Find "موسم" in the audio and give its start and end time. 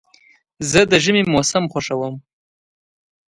1.33-1.63